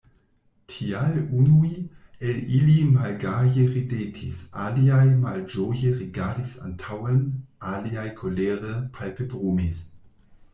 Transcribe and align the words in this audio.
Tial 0.75 1.17
unuj 1.41 1.67
el 2.29 2.39
ili 2.59 2.77
malgaje 2.93 3.65
ridetis, 3.73 4.39
aliaj 4.63 5.03
malĝoje 5.27 5.93
rigardis 5.99 6.55
antaŭen, 6.69 7.21
aliaj 7.75 8.07
kolere 8.23 8.73
palpebrumis. 8.99 9.85